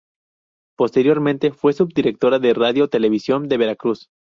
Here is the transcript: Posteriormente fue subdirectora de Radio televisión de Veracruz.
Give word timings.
Posteriormente 0.75 1.51
fue 1.51 1.73
subdirectora 1.73 2.39
de 2.39 2.55
Radio 2.55 2.87
televisión 2.89 3.47
de 3.47 3.57
Veracruz. 3.57 4.09